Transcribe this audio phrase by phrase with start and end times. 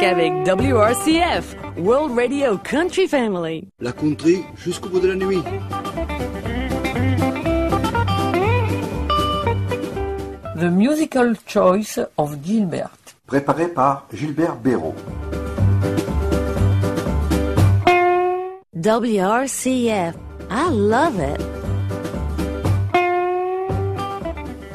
[0.00, 3.68] musique avec WRCF, World Radio Country Family.
[3.80, 5.42] La country jusqu'au bout de la nuit.
[10.56, 12.90] The Musical Choice of Gilbert.
[13.26, 14.94] Préparé par Gilbert Béraud.
[18.74, 20.14] WRCF.
[20.50, 21.40] I love it.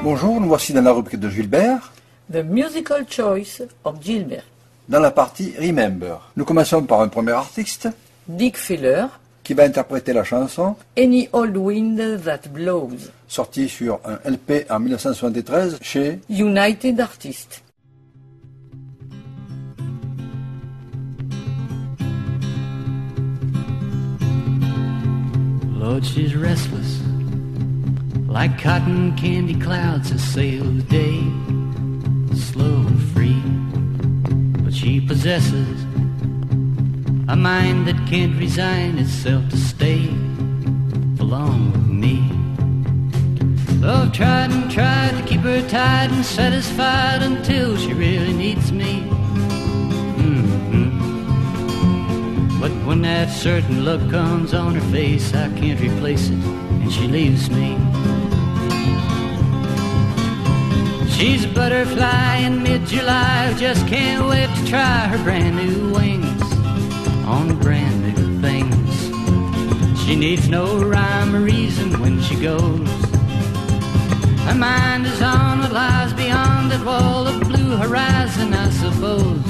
[0.02, 1.92] Bonjour, nous voici dans la rubrique de Gilbert,
[2.32, 4.44] The Musical Choice of Gilbert.
[4.88, 6.20] Dans la partie Remember.
[6.36, 7.88] Nous commençons par un premier artiste
[8.28, 9.06] Dick Filler,
[9.42, 13.10] qui va interpréter la chanson, Any Old Wind That Blows.
[13.28, 17.62] sortie sur un LP en 1973 chez United Artists.
[25.78, 27.00] Lord, she's restless,
[28.28, 31.20] like cotton candy clouds that sail the day,
[32.34, 33.55] slow and free.
[34.86, 35.82] She possesses
[37.26, 40.06] a mind that can't resign itself to stay
[41.16, 42.30] for long with me.
[43.84, 49.02] I've tried and tried to keep her tied and satisfied until she really needs me.
[50.18, 51.00] Mhm.
[52.60, 56.38] But when that certain look comes on her face, I can't replace it,
[56.80, 57.76] and she leaves me.
[61.16, 66.42] She's a butterfly in mid-July just can't wait to try her brand new wings
[67.24, 70.04] on brand new things.
[70.04, 72.86] She needs no rhyme or reason when she goes.
[74.44, 79.46] Her mind is on what lies beyond that wall of blue horizon, I suppose.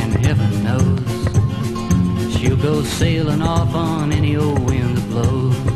[0.00, 5.73] And heaven knows she'll go sailing off on any old wind that blows.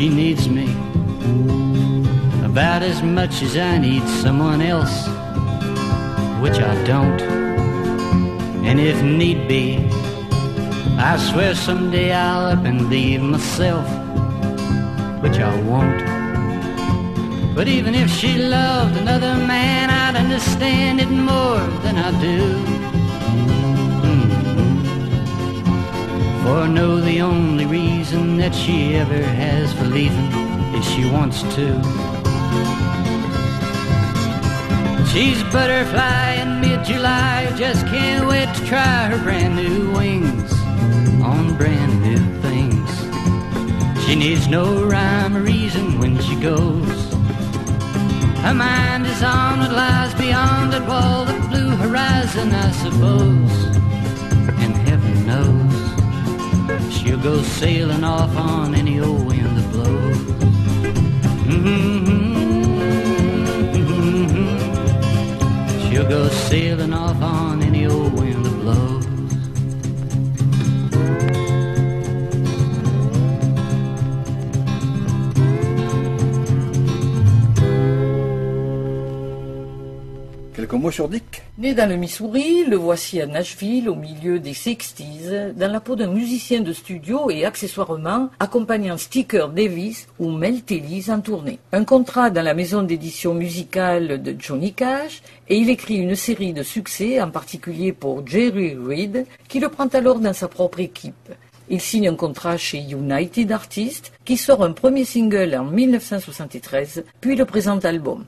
[0.00, 0.72] She needs me
[2.42, 5.06] about as much as I need someone else,
[6.40, 7.20] which I don't.
[8.64, 9.76] And if need be,
[10.96, 13.86] I swear someday I'll up and leave myself,
[15.22, 16.02] which I won't.
[17.54, 22.79] But even if she loved another man, I'd understand it more than I do.
[26.50, 30.32] For I know the only reason that she ever has for leaving
[30.74, 31.66] is she wants to.
[35.12, 40.52] She's a butterfly in mid-July just can't wait to try her brand new wings
[41.22, 42.90] on brand new things.
[44.04, 47.14] She needs no rhyme or reason when she goes.
[48.42, 53.79] Her mind is on what lies beyond that wall, the blue horizon, I suppose.
[57.22, 60.18] Go sailing off on any old wind that blows.
[61.46, 62.30] Mhm.
[65.82, 69.06] She'll go sailing off on any old wind that blows.
[80.54, 81.29] quelques mots sur Dick.
[81.60, 85.94] Né dans le Missouri, le voici à Nashville au milieu des 60s, dans la peau
[85.94, 91.58] d'un musicien de studio et accessoirement accompagnant Sticker Davis ou Mel Tillis en tournée.
[91.72, 96.54] Un contrat dans la maison d'édition musicale de Johnny Cash et il écrit une série
[96.54, 101.28] de succès, en particulier pour Jerry Reed, qui le prend alors dans sa propre équipe.
[101.68, 107.36] Il signe un contrat chez United Artists, qui sort un premier single en 1973, puis
[107.36, 108.24] le présent album.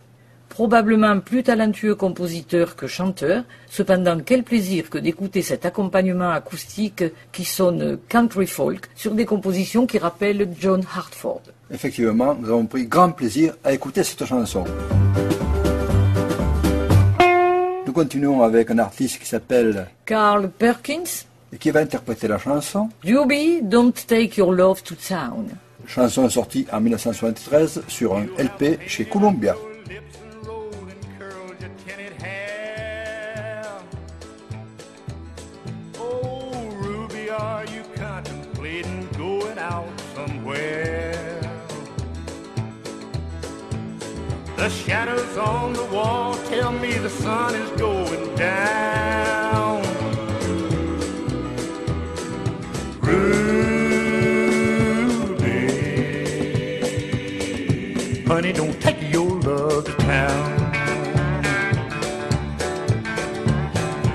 [0.53, 7.47] Probablement plus talentueux compositeur que chanteur, cependant quel plaisir que d'écouter cet accompagnement acoustique qui
[7.47, 11.41] sonne country folk sur des compositions qui rappellent John Hartford.
[11.71, 14.65] Effectivement, nous avons pris grand plaisir à écouter cette chanson.
[17.87, 22.91] Nous continuons avec un artiste qui s'appelle Carl Perkins, et qui va interpréter la chanson.
[23.03, 25.47] Doobie, Don't Take Your Love to Town.
[25.87, 29.57] Chanson sortie en 1973 sur un LP chez Columbia.
[44.63, 49.83] The shadows on the wall tell me the sun is going down.
[53.01, 54.13] Ruby,
[58.25, 60.53] honey, don't take your love to town.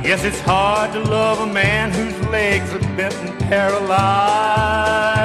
[0.02, 5.17] Yes, it's hard to love a man whose legs are bent and paralyzed.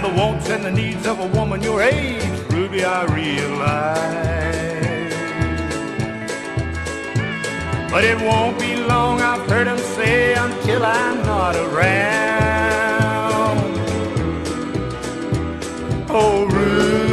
[0.00, 3.98] And the wants and the needs of a woman your age, Ruby, I realize.
[7.90, 12.78] But it won't be long, I've heard him say, until I'm not around.
[16.08, 17.07] Oh, Ruby,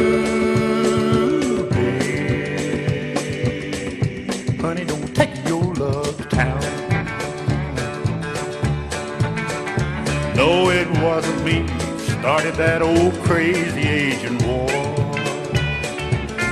[12.26, 14.66] started that old crazy Asian war.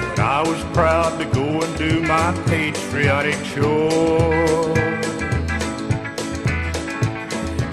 [0.09, 4.73] But I was proud to go and do my patriotic chore.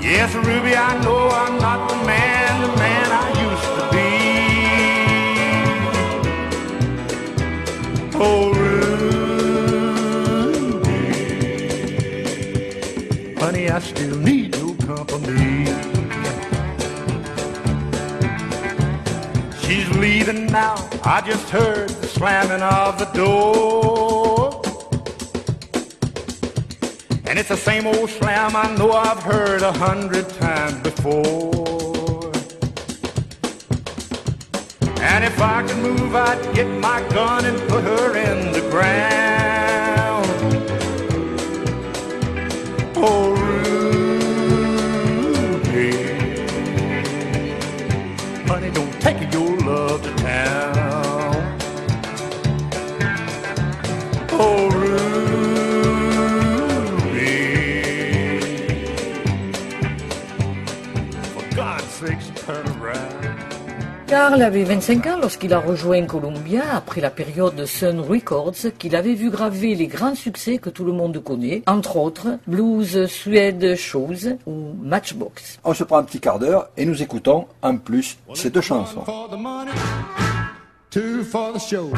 [0.02, 4.10] Yes, Ruby, I know I'm not the man, the man I used to be.
[8.18, 8.52] Oh,
[10.72, 11.00] Ruby,
[13.40, 15.61] honey, I still need your company.
[20.02, 20.76] Leaving now.
[21.04, 24.62] I just heard the slamming of the door.
[27.28, 32.32] And it's the same old slam I know I've heard a hundred times before.
[35.00, 40.28] And if I could move, I'd get my gun and put her in the ground.
[42.96, 43.36] Oh,
[45.64, 46.11] Ruby,
[64.42, 69.14] Carl avait 25 ans lorsqu'il a rejoint Columbia après la période Sun Records qu'il avait
[69.14, 74.40] vu graver les grands succès que tout le monde connaît, entre autres Blues Suede Shows
[74.48, 75.60] ou Matchbox.
[75.64, 79.02] On se prend un petit quart d'heure et nous écoutons en plus ces deux chansons.
[79.02, 79.72] One for the money,
[80.90, 81.92] two for the show,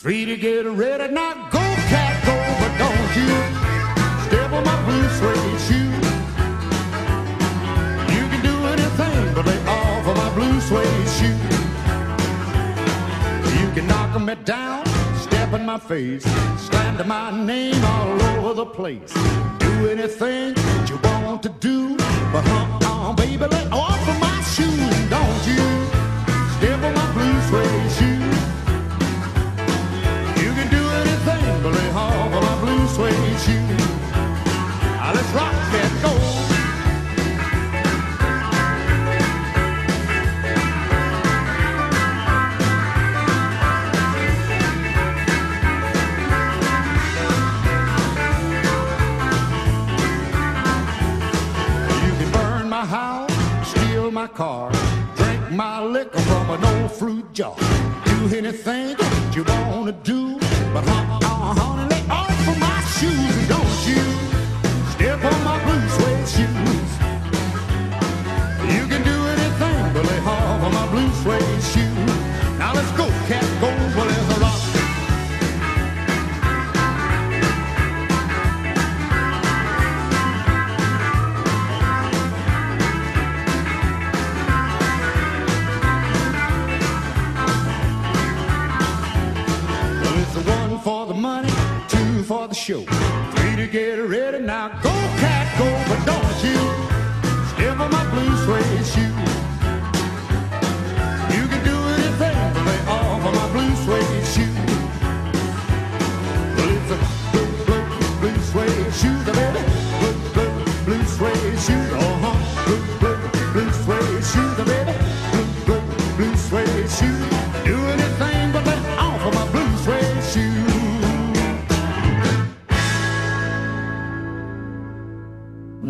[0.00, 1.12] three to get ready.
[1.12, 1.58] Now go,
[1.88, 3.34] cat, go, but don't you
[4.28, 5.45] step on my blue suede
[10.66, 11.38] suede shoe.
[13.60, 14.84] You can knock me down,
[15.16, 16.24] step in my face,
[16.66, 19.12] slander my name all over the place.
[19.58, 21.96] Do anything that you want to do,
[22.32, 25.64] but uh-uh, baby, lay off of my shoes, don't you?
[26.56, 28.22] Step on my blue suede shoe.
[30.42, 33.66] You can do anything but lay off of my blue suede shoe.
[34.98, 36.25] Now let's rock and go.
[55.56, 57.56] My liquor from an old fruit jar.
[58.04, 58.94] Do anything
[59.34, 60.38] you wanna do,
[60.74, 64.04] but uh, uh, honey, lay off of my shoes, and don't you
[64.92, 66.90] step on my blue suede shoes.
[68.74, 72.58] You can do anything, but lay off of my blue suede shoes.
[72.58, 73.68] Now let's go, cat, go.
[73.96, 74.35] Well,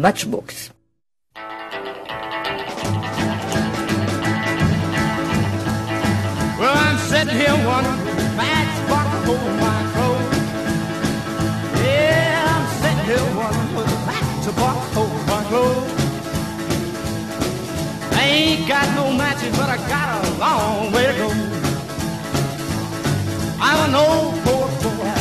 [0.07, 0.71] Matchbox.
[6.61, 9.07] Well, I'm sitting here wondering if that's what
[9.65, 10.39] my clothes.
[11.83, 15.91] Yeah, I'm sitting here wondering if that's what hold my clothes.
[18.13, 21.29] I ain't got no matches, but I got a long way to go.
[23.59, 25.15] I'm an old poor boy,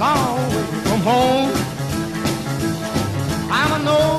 [0.00, 1.64] long way from home.
[3.56, 4.13] I'm an old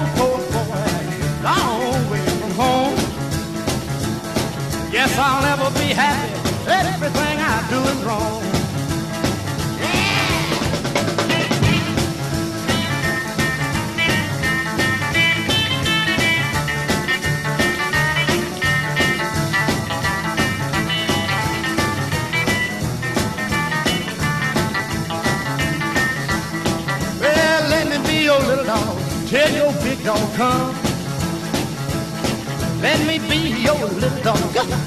[5.16, 6.34] if I'll never be happy.
[6.68, 8.42] Everything I do is wrong.
[27.22, 30.85] Well, let me be your little dog till your big dog come.
[32.82, 34.38] Let me be your little dog.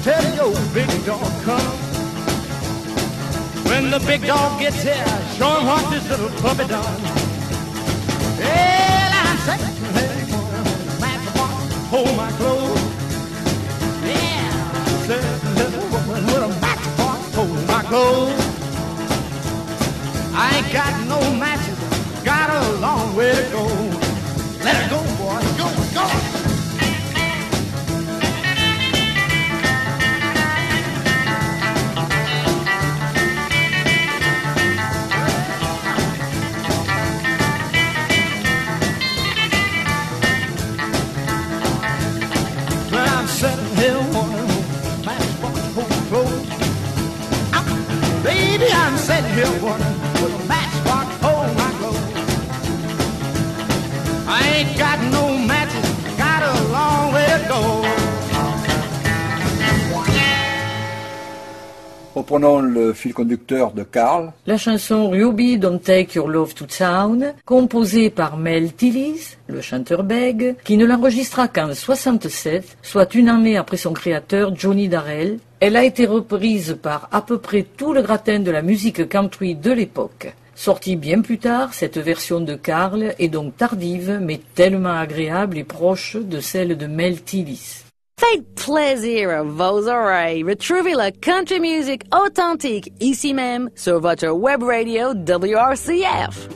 [0.03, 1.89] Tell your big dog come.
[3.69, 5.05] When the big dog gets here,
[5.37, 7.01] show him what this little puppy done.
[8.39, 10.25] Well, I'm saying, hey,
[10.99, 11.25] match
[11.89, 12.81] hold my clothes.
[14.05, 14.51] Yeah,
[15.05, 15.23] said
[15.55, 16.85] little woman with a match
[17.35, 18.59] hold my clothes.
[20.33, 21.79] I ain't got no matches,
[22.23, 23.65] got a long way to go.
[24.63, 26.38] Let it go, boy, go, go.
[49.41, 49.45] A
[50.49, 51.97] matchbox hold my clothes?
[54.27, 57.85] I ain't got no matches, got a long way to go.
[62.15, 64.33] Reprenons le fil conducteur de Carl.
[64.45, 70.03] La chanson Ruby Don't Take Your Love to Town, composée par Mel Tillis, le chanteur
[70.03, 75.75] bègue, qui ne l'enregistra qu'en 67, soit une année après son créateur Johnny Darrell, elle
[75.75, 79.71] a été reprise par à peu près tout le gratin de la musique country de
[79.71, 80.33] l'époque.
[80.55, 85.63] Sortie bien plus tard, cette version de Carl est donc tardive, mais tellement agréable et
[85.63, 87.83] proche de celle de Mel Tillis.
[88.19, 90.43] Faites plaisir à vos oreilles.
[90.43, 96.49] Retrouvez la country music authentique ici même sur votre web radio WRCF.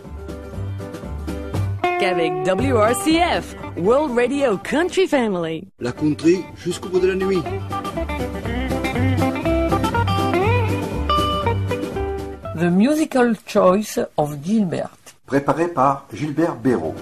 [2.03, 5.65] Avec WRCF, World Radio Country Family.
[5.79, 7.41] La country jusqu'au bout de la nuit.
[12.63, 14.95] The Musical Choice of Gilbert.
[15.25, 16.95] Préparé par Gilbert Béraud.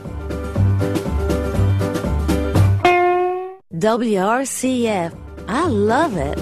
[3.72, 5.13] WRCF.
[5.48, 6.39] I love it.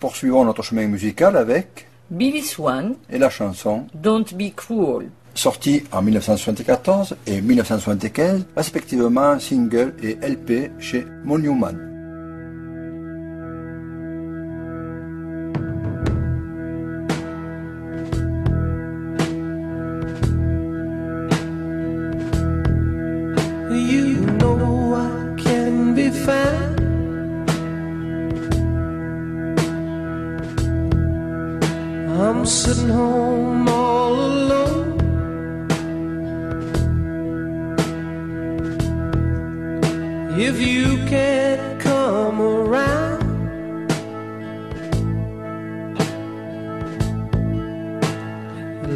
[0.00, 5.10] Poursuivons notre chemin musical avec Billy Swan, et la chanson Don't Be Cruel.
[5.34, 11.95] sortie en 1974 et 1975, respectivement single et LP chez Monument.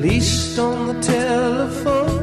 [0.01, 2.20] Least on the telephone.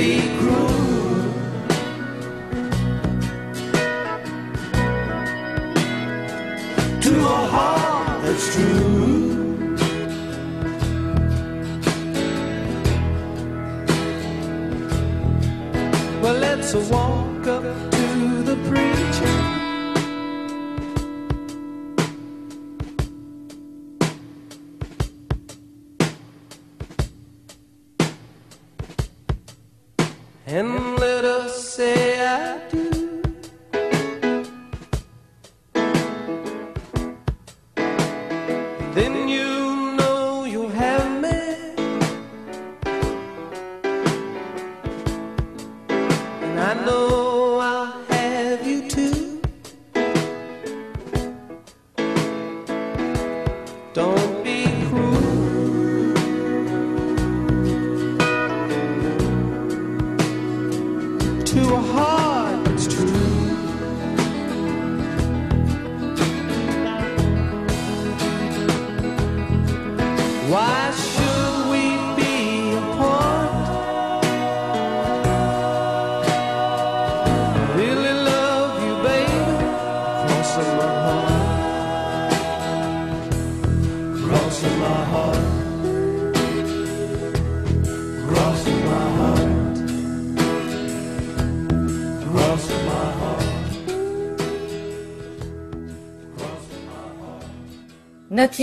[0.00, 0.68] be cruel.
[7.04, 9.76] To a heart that's true.
[16.22, 17.09] Well, it's a walk.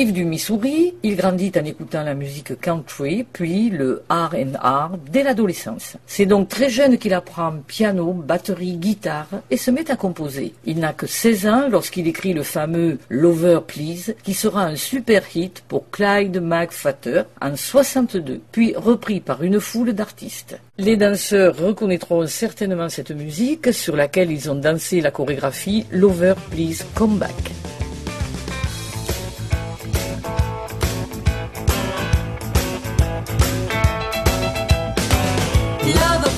[0.06, 5.98] Du Missouri, il grandit en écoutant la musique country, puis le R&R dès l'adolescence.
[6.06, 10.54] C'est donc très jeune qu'il apprend piano, batterie, guitare et se met à composer.
[10.66, 15.24] Il n'a que 16 ans lorsqu'il écrit le fameux Lover Please, qui sera un super
[15.36, 20.60] hit pour Clyde McFatter en 62, puis repris par une foule d'artistes.
[20.78, 26.86] Les danseurs reconnaîtront certainement cette musique sur laquelle ils ont dansé la chorégraphie Lover Please
[26.94, 27.34] Come Back.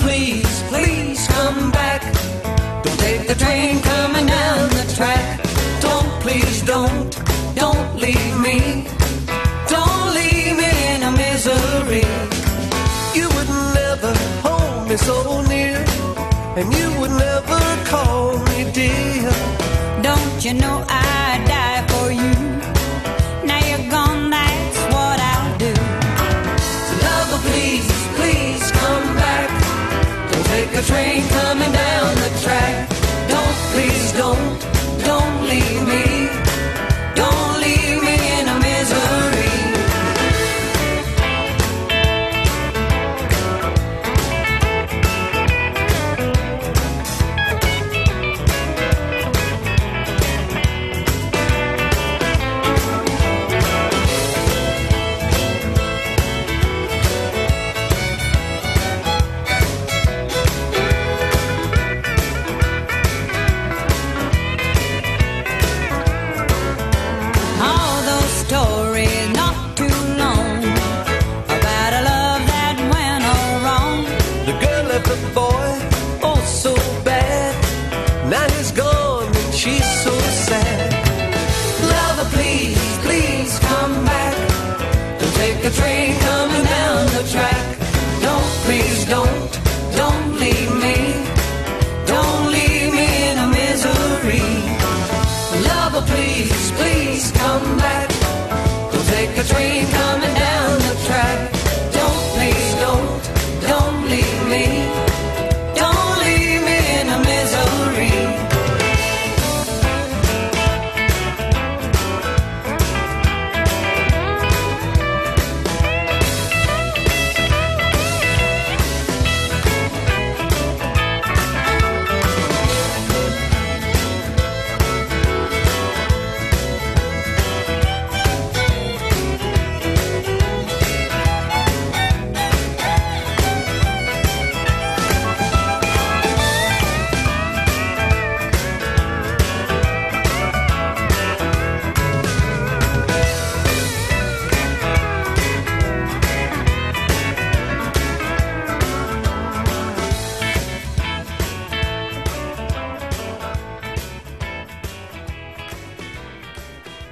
[0.10, 2.02] Please, please come back.
[2.84, 5.26] Don't take the train coming down the track.
[5.86, 7.10] Don't, please, don't,
[7.56, 8.58] don't leave me.
[9.76, 12.06] Don't leave me in a misery.
[13.17, 14.12] You would never
[14.45, 15.17] hold me so
[15.54, 15.78] near,
[16.60, 19.32] and you would never call me dear.
[20.02, 21.48] Don't you know I'd
[34.97, 36.30] don't, leave me.
[37.15, 37.88] Don't leave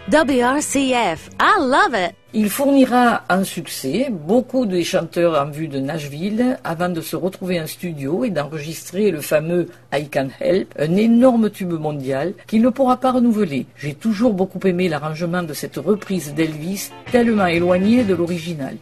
[0.10, 1.32] WRCF.
[1.38, 2.16] I love it.
[2.34, 7.60] Il fournira un succès beaucoup de chanteurs en vue de Nashville avant de se retrouver
[7.60, 12.70] en studio et d'enregistrer le fameux I Can Help, un énorme tube mondial qu'il ne
[12.70, 13.66] pourra pas renouveler.
[13.76, 18.78] J'ai toujours beaucoup aimé l'arrangement de cette reprise d'Elvis, tellement éloignée de l'original.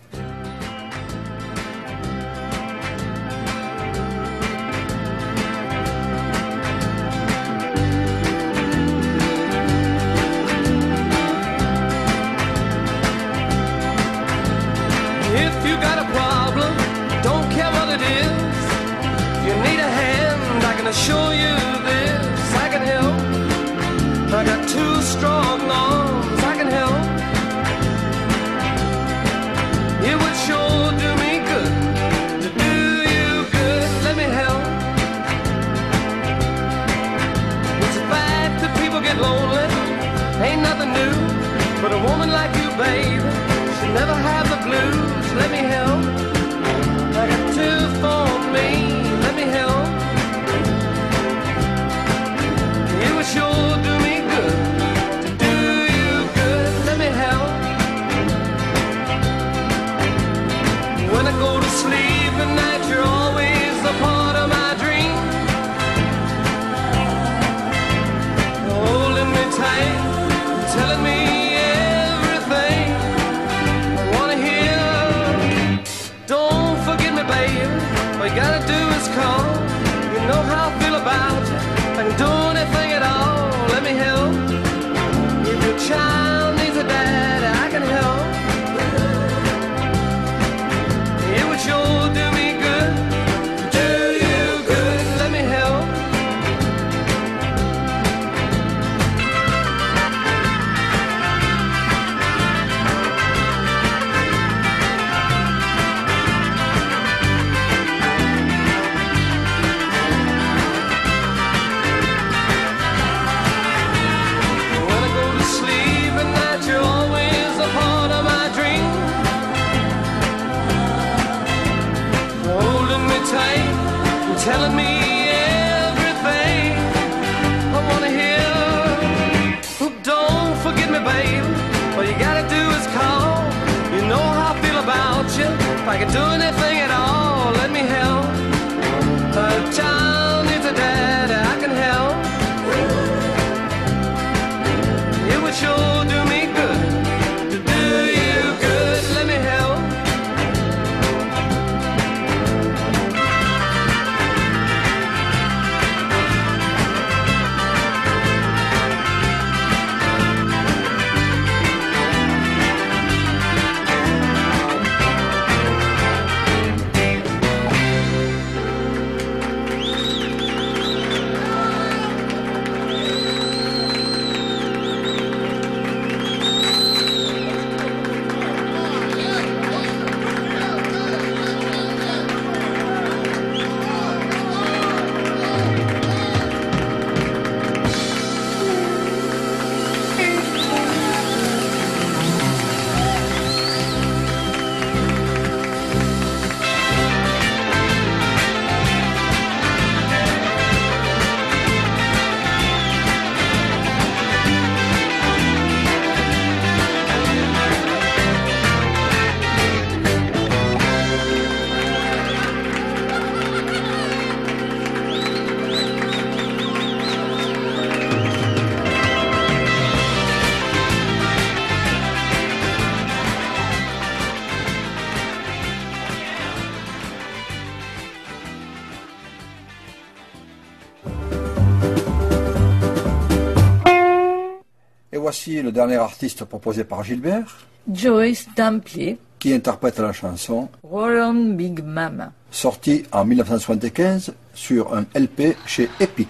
[235.61, 237.57] le dernier artiste proposé par Gilbert.
[237.91, 239.17] Joyce Dampier.
[239.39, 242.31] Qui interprète la chanson Roland Big Mama.
[242.49, 246.29] Sortie en 1975 sur un LP chez Epic.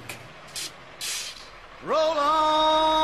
[1.88, 2.94] Roland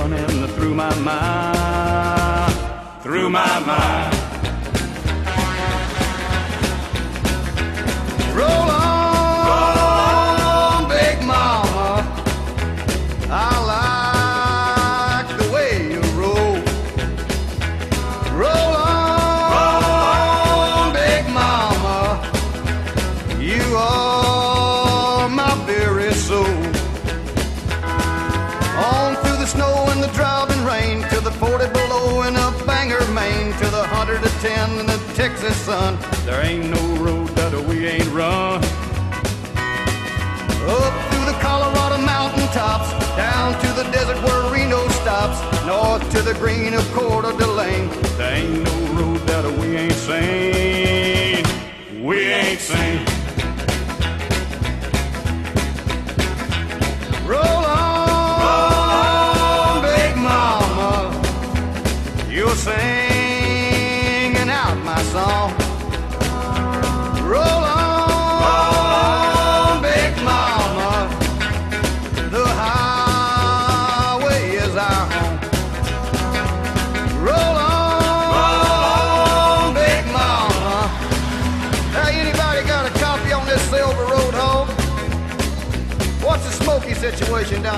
[0.00, 2.54] running through my mind,
[3.02, 4.19] through my mind.
[35.20, 35.98] Texas sun.
[36.24, 38.56] There ain't no road that we ain't run.
[40.64, 46.22] Up through the Colorado mountain tops, down to the desert where Reno stops, north to
[46.22, 47.90] the green of Coeur d'Alene.
[48.16, 51.44] There ain't no road that we ain't seen.
[52.02, 53.04] We ain't seen.
[57.26, 58.72] Roll on, Roll
[59.52, 61.12] on big mama.
[62.30, 63.09] You're singing
[87.40, 87.70] situation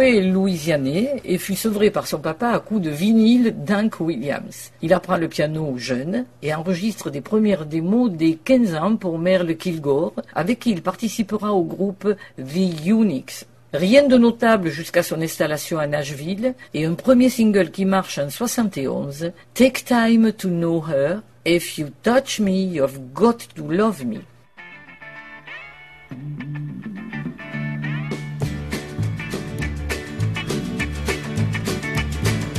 [0.00, 4.72] est louisianais et fut sevré par son papa à coups de vinyle d'Hank Williams.
[4.82, 9.54] Il apprend le piano jeune et enregistre des premières démos dès 15 ans pour Merle
[9.54, 13.46] Kilgore, avec qui il participera au groupe The Unix.
[13.72, 18.30] Rien de notable jusqu'à son installation à Nashville et un premier single qui marche en
[18.30, 24.20] 71, Take Time to Know Her, If You Touch Me, You've Got to Love Me.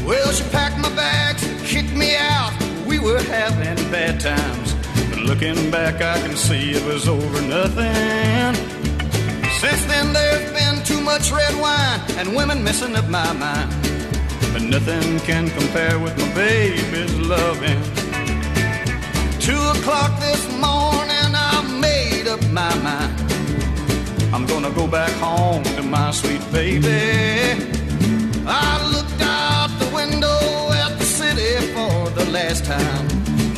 [0.05, 2.53] Well, she packed my bags, and kicked me out.
[2.87, 4.73] We were having bad times.
[5.09, 8.55] But looking back, I can see it was over nothing.
[9.59, 13.69] Since then, there's been too much red wine and women messing up my mind.
[14.53, 18.06] But nothing can compare with my baby's loving.
[19.47, 23.15] Two o'clock this morning, I made up my mind.
[24.33, 27.55] I'm gonna go back home to my sweet baby.
[28.45, 30.37] I looked out the window
[30.83, 33.07] at the city for the last time.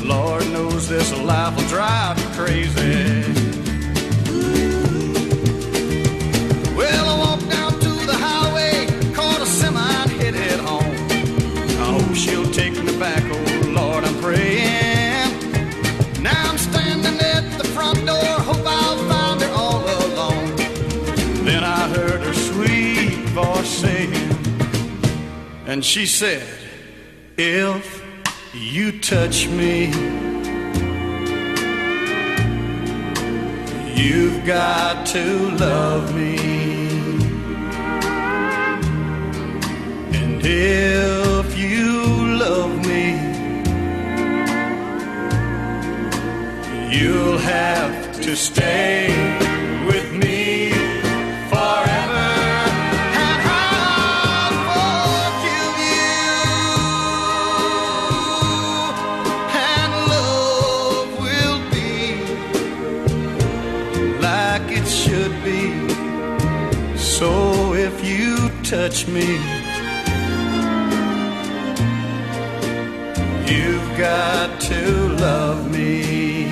[0.08, 3.23] Lord knows this life will drive me crazy.
[6.78, 7.29] Well,
[21.49, 24.13] Then I heard her sweet voice saying,
[25.65, 26.47] and she said,
[27.38, 28.05] If
[28.53, 29.88] you touch me,
[33.95, 36.38] you've got to love me.
[40.19, 43.05] And if you love me,
[46.95, 49.48] you'll have to stay
[68.69, 69.25] touch me,
[73.51, 76.45] you've got to love me.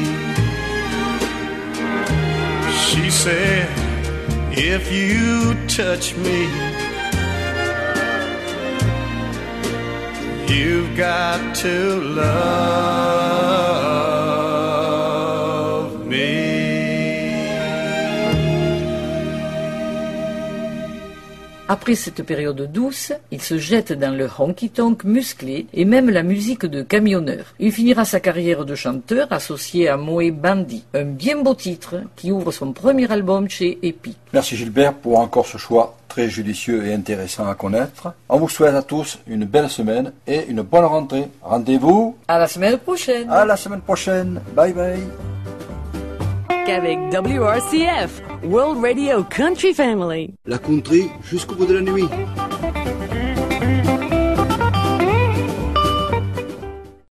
[2.88, 3.69] She said,
[4.51, 6.49] if you touch me,
[10.51, 13.96] you've got to love
[21.69, 26.65] Après cette période douce, il se jette dans le honky-tonk musclé et même la musique
[26.65, 27.53] de camionneur.
[27.60, 32.32] Il finira sa carrière de chanteur associé à Moe Bandy, un bien beau titre qui
[32.32, 34.17] ouvre son premier album chez Epic.
[34.32, 38.13] Merci Gilbert pour encore ce choix très judicieux et intéressant à connaître.
[38.30, 41.27] On vous souhaite à tous une belle semaine et une bonne rentrée.
[41.41, 44.41] Rendez-vous À la semaine prochaine à la semaine prochaine.
[44.56, 45.57] Bye bye.
[46.69, 50.34] Avec WRCF, World Radio Country Family.
[50.45, 52.10] La country jusqu'au bout de la nuit.